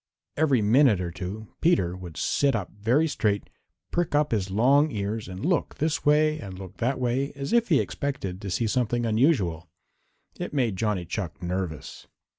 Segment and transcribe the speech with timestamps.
[0.35, 3.51] Every minute or two Peter would sit up very straight,
[3.91, 7.69] prick up his long ears and look this way and look that way as if
[7.69, 9.69] he expected to see something unusual.
[10.39, 12.07] It made Johnny Chuck nervous.